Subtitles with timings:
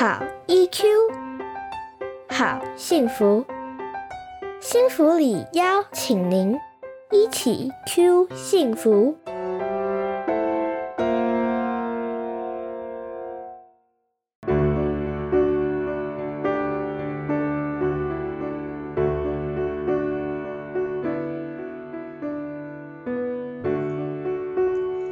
[0.00, 0.84] 好 EQ，
[2.28, 3.44] 好幸福，
[4.60, 6.56] 幸福里邀请您
[7.10, 9.16] 一起 Q 幸福。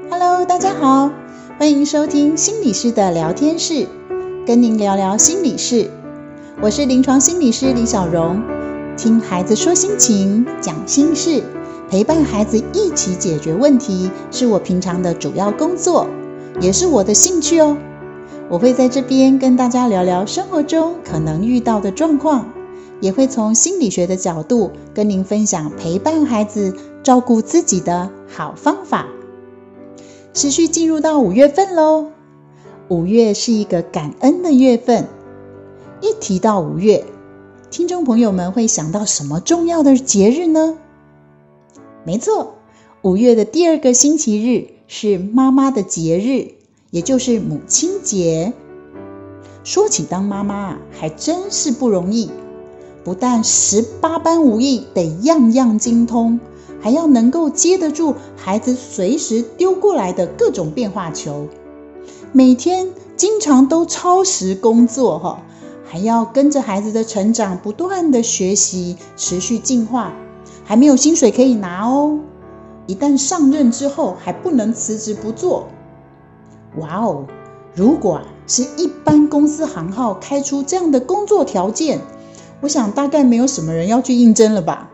[0.09, 1.11] Hello，大家好，
[1.59, 3.89] 欢迎收听心理师的聊天室，
[4.47, 5.91] 跟您聊聊心理事。
[6.63, 8.41] 我是临床心理师李小荣，
[8.97, 11.43] 听孩子说心情，讲心事，
[11.91, 16.07] 陪伴孩子一起解决问题，是我平常的主要工作，
[16.61, 17.77] 也是我的兴趣哦。
[18.49, 22.47] 我会在这边跟大家聊聊生活中可能遇到的状况，
[23.01, 26.73] 也会从心理学的角度跟您分享陪伴孩子、
[27.03, 29.07] 照顾自己的好方法。
[30.33, 32.13] 持续进入到五月份喽，
[32.89, 35.09] 五月是一个感恩的月份。
[36.01, 37.05] 一提到五月，
[37.71, 40.79] 听众朋友们会想到什么重要的节日呢？
[42.05, 42.55] 没错，
[43.03, 46.55] 五月的第二个星期日是妈妈的节日，
[46.91, 48.53] 也就是母亲节。
[49.65, 52.31] 说起当妈妈啊，还真是不容易，
[53.03, 56.39] 不但十八般武艺得样样精通。
[56.79, 61.49] 还要能够接得住孩子随时丢过来的各种变化球，
[62.33, 65.43] 每天经常都超时工作哈，
[65.87, 70.13] 还要跟着孩子的成长不断的学习，持续进化，
[70.65, 72.19] 还没有薪水可以拿哦。
[72.87, 75.69] 一旦上任之后，还不能辞职不做。
[76.79, 77.27] 哇哦，
[77.75, 82.01] 如果是一般公司行号开出这样的工作条件，
[82.61, 84.91] 我想大概没有什么人要去应征了吧。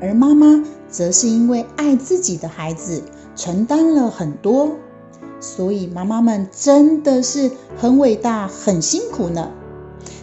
[0.00, 3.02] 而妈妈则是因为爱自己的孩子，
[3.36, 4.70] 承担了很多，
[5.40, 9.50] 所以妈妈们真的是很伟大、很辛苦呢。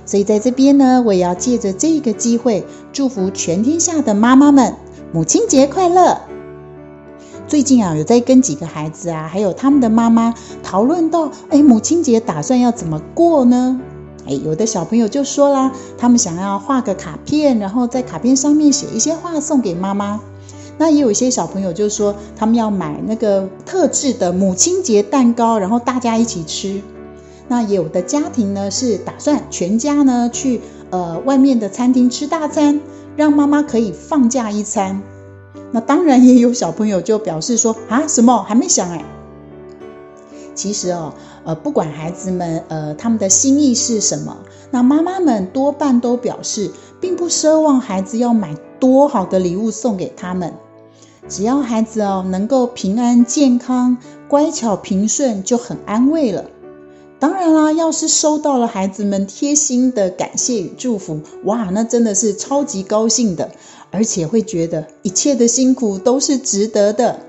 [0.05, 4.75] 所以在这边呢，我也要借着这个机会，祝福全天下的妈妈们
[5.11, 6.21] 母亲节快乐。
[7.47, 10.33] 最近啊，有在跟几个孩子啊，还有他们的妈妈
[10.63, 13.81] 讨论到，哎，母亲节打算要怎么过呢？
[14.27, 20.21] 哎，有的小朋友就说啦，他们想要画个卡片，然后在卡片上面写一些话送给妈妈。
[20.77, 26.81] 那也有一些小朋友就说，他们要买那个特制的母亲节蛋糕，然后大家一起吃。
[27.47, 32.79] 那有的家庭呢是打算全家呢去呃外面的餐厅吃大餐，
[33.15, 35.01] 让妈妈可以放假一餐。
[35.71, 39.03] 那当然也有小朋友就表示说啊，什么还没想哎。
[40.53, 41.13] 其实哦，
[41.43, 44.37] 呃，不管孩子们呃他们的心意是什么，
[44.71, 50.53] 那妈妈们多半都表示，并不奢望孩子要买多好的礼物送给他们，
[51.29, 53.97] 只要孩子哦能够平安健康、
[54.29, 56.45] 乖巧平顺，就很安慰了。
[57.19, 63.51] 当然啦，要是收到了孩子们贴心的感谢与祝福，哇，那真的是超级高兴的，
[63.91, 67.19] 而且会觉得一切的辛苦都是值得的。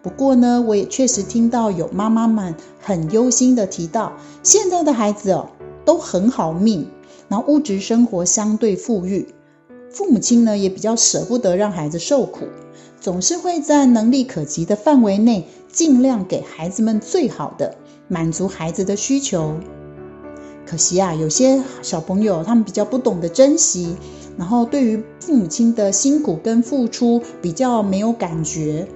[0.00, 4.12] 不过呢，我也确实听到有妈妈们很忧心的提到，
[4.42, 5.48] 现在的孩子哦
[5.84, 6.88] 都很好命，
[7.26, 9.34] 那物质生活相对富裕，
[9.90, 12.44] 父母亲呢也比较舍不得让孩子受苦，
[13.00, 17.76] 总是会在能力可及的范围内，尽量给孩子们最好的，
[18.08, 19.54] 满足孩子的需求。
[20.66, 23.96] 可惜啊，有些小朋友他们比较不懂得珍惜，
[24.36, 28.86] 然后对于父母亲的辛苦跟付出比较没有感觉。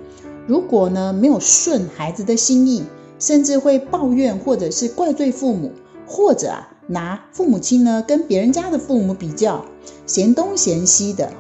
[0.47, 2.85] 如果呢没有顺孩子的心意，
[3.19, 5.73] 甚至会抱怨或者是怪罪父母，
[6.07, 9.65] 或者啊拿父母亲呢跟别人家的父母比较，
[10.05, 11.33] 嫌东嫌西的，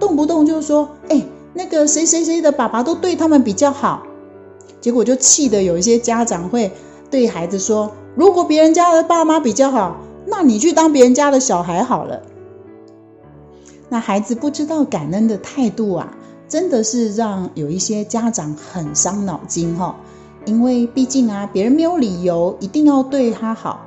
[0.00, 1.22] 动不动就说，哎，
[1.56, 4.02] 那个谁谁谁的爸爸都对他们比较好，
[4.80, 6.70] 结果就气得有一些家长会
[7.10, 9.96] 对孩子说，如果别人家的爸妈比较好，
[10.26, 12.22] 那你去当别人家的小孩好了。
[13.88, 16.16] 那孩子不知道感恩的态度啊。
[16.48, 19.96] 真的是让有一些家长很伤脑筋哈，
[20.44, 23.86] 因为毕竟啊，别人没有理由一定要对他好。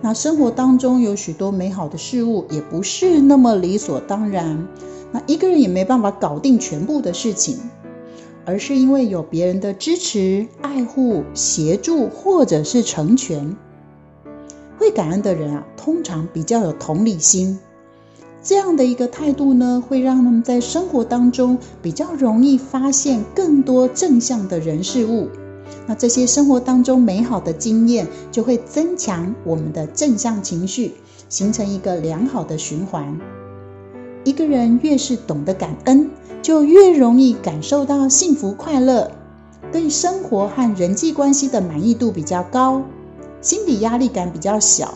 [0.00, 4.66] 那生活当中有许多美好的事物，也不是那么理所当然。
[5.12, 7.58] 那一个人也没办法搞定全部的事情，
[8.44, 13.56] 而是因为有别人的支持、爱护、协助或者是成全。
[14.78, 17.58] 会感恩的人啊，通常比较有同理心。
[18.42, 25.28] 这样的一个态度呢，会让他们在生活当中比较容易发现更多正向的人事物。
[25.86, 30.94] 那这些生活当中美好的经验，就会增强我们的正向情绪，
[31.28, 33.18] 形成一个良好的循环。
[34.28, 36.10] 一个人越是懂得感恩，
[36.42, 39.10] 就越容易感受到幸福快乐，
[39.72, 42.82] 对生活和人际关系的满意度比较高，
[43.40, 44.92] 心理压力感比较小，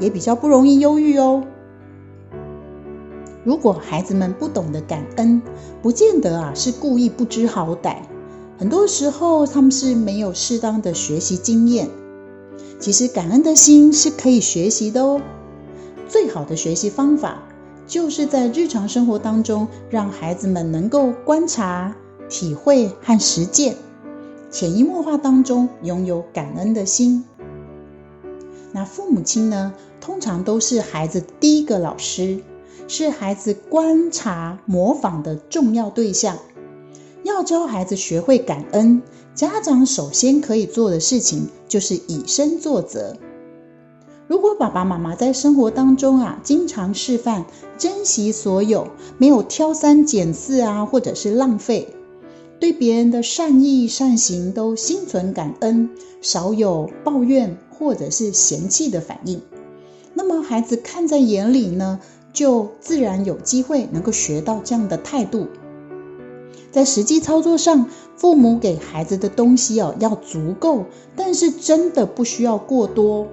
[0.00, 1.44] 也比较不容易忧郁哦。
[3.44, 5.40] 如果孩子们不懂得感恩，
[5.80, 7.98] 不见得啊是故意不知好歹，
[8.58, 11.88] 很多时候他们是没有适当的学习经验。
[12.80, 15.20] 其实感恩的心是可以学习的哦。
[16.08, 17.44] 最好的学习方法，
[17.86, 21.94] 就是在日常生活当中，让孩子们能够观察、
[22.28, 23.76] 体会和实践，
[24.50, 27.24] 潜移默化当中拥有感恩的心。
[28.72, 32.40] 那父母亲呢，通常都是孩子第一个老师，
[32.88, 36.38] 是孩子观察、模仿的重要对象。
[37.22, 39.02] 要教孩子学会感恩，
[39.34, 43.16] 家长首先可以做的事情就是以身作则。
[44.26, 47.44] 如果爸爸妈妈在生活当中啊，经常示范
[47.76, 48.88] 珍惜所有，
[49.18, 51.88] 没有挑三拣四啊，或者是浪费，
[52.58, 55.90] 对别人的善意善行都心存感恩，
[56.22, 59.42] 少有抱怨或者是嫌弃的反应，
[60.14, 62.00] 那么孩子看在眼里呢，
[62.32, 65.48] 就自然有机会能够学到这样的态度。
[66.70, 73.28] 在实际操作上，父母给孩子的东西哦要足够，但是真的不需要过多。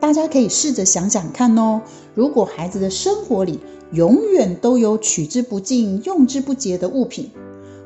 [0.00, 1.82] 大家可以试着想想看哦，
[2.14, 3.58] 如果孩子的生活里
[3.92, 7.30] 永远都有取之不尽、用之不竭的物品，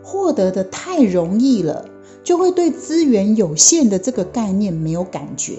[0.02, 1.86] 获得的太容易了，
[2.22, 5.54] 就会对资源有限的这个概念没有感觉。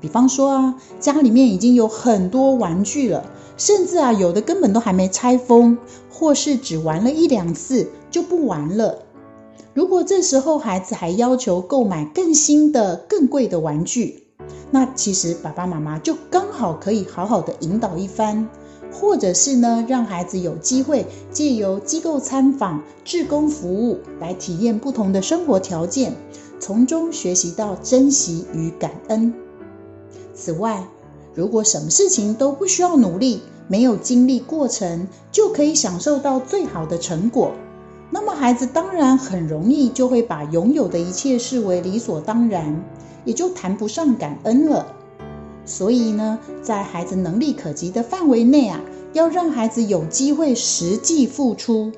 [0.00, 3.24] 比方说啊，家里面已经有很多玩具了，
[3.56, 5.78] 甚至啊有的根本都还没拆封，
[6.10, 8.98] 或是只玩了一两次就不玩了。
[9.74, 14.21] 如果这时候孩子还要求购买更新的、更贵的玩具，
[14.70, 18.48] 那其实爸爸妈妈就刚好可以好好的引导一番，
[18.92, 26.14] 或者是呢，让孩子有机会借由机构参访、志工服务来体验不同的生活条件，
[26.58, 29.34] 从中学习到珍惜与感恩。
[30.34, 30.86] 此外，
[31.34, 37.52] 如果什么事情都不需要努力，没有经历过程就可以享受到最好的成果，
[38.12, 42.80] 那么孩子当然很容易就会把拥有的一切视为理所当然。
[43.24, 44.84] 也就谈不上感恩了。
[45.64, 48.80] 所以呢，在孩子能力可及的范围内啊，
[49.12, 51.92] 要让孩子有机会实际付出。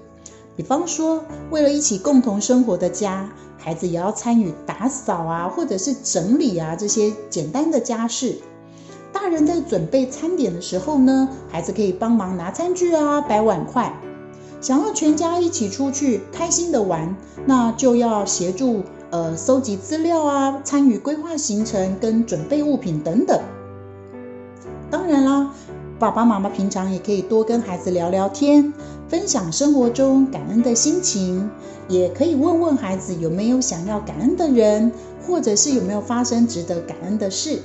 [0.54, 8.36] 比方说，为了一起共同生活的家，孩子也要参与打扫啊，或者是整理啊这些简单的家事。
[9.10, 13.90] 大人在准备餐点的时候呢，孩子可以帮忙拿餐具啊，摆碗筷。
[14.64, 17.14] 想要全家一起出去开心的玩，
[17.44, 18.82] 那就要协助。
[19.10, 23.38] 呃，搜集资料啊，参与规划行程跟准备物品等等。
[24.90, 25.50] 当然啦，
[25.98, 28.72] 爸爸妈妈平常也可以多跟孩子聊聊天，
[29.06, 31.50] 分享生活中感恩的心情，
[31.86, 34.90] 也可以问问孩子有没有想要感恩的人，
[35.26, 37.58] 或者是有没有发生值得感恩的事，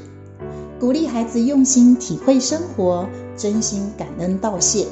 [0.77, 3.07] 鼓励孩子用心体会生活，
[3.37, 4.85] 真心感恩道谢。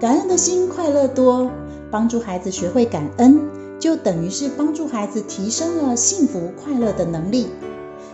[0.00, 1.50] 感恩的心快乐多，
[1.90, 3.40] 帮助孩子学会感恩。
[3.78, 7.46] 就等于是帮助孩子提升了幸福快乐的能力。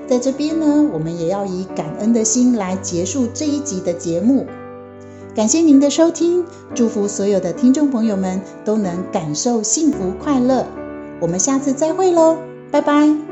[0.09, 4.45] 在这边呢，我们也要以感恩的心来结束这一集的节目。
[5.37, 6.45] 感谢您的收听，
[6.75, 10.67] 祝福所有的听众朋友们都能感受幸福快乐。
[11.21, 12.37] 我们下次再会喽，
[12.73, 13.32] 拜拜。